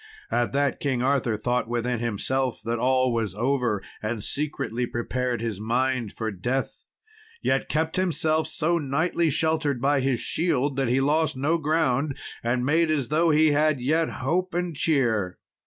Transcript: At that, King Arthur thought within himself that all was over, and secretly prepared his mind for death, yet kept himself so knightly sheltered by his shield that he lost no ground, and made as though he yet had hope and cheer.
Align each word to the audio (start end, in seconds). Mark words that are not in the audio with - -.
At 0.31 0.51
that, 0.53 0.79
King 0.79 1.03
Arthur 1.03 1.37
thought 1.37 1.67
within 1.67 1.99
himself 1.99 2.59
that 2.63 2.79
all 2.79 3.13
was 3.13 3.35
over, 3.35 3.83
and 4.01 4.23
secretly 4.23 4.87
prepared 4.87 5.41
his 5.41 5.59
mind 5.61 6.11
for 6.11 6.31
death, 6.31 6.85
yet 7.43 7.69
kept 7.69 7.97
himself 7.97 8.47
so 8.47 8.79
knightly 8.79 9.29
sheltered 9.29 9.79
by 9.79 9.99
his 9.99 10.19
shield 10.19 10.75
that 10.77 10.87
he 10.89 10.99
lost 11.01 11.37
no 11.37 11.59
ground, 11.59 12.17
and 12.43 12.65
made 12.65 12.89
as 12.89 13.09
though 13.09 13.29
he 13.29 13.51
yet 13.51 13.77
had 13.79 14.09
hope 14.09 14.55
and 14.55 14.75
cheer. 14.75 15.37